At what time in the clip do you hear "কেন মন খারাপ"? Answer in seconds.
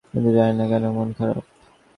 0.67-1.43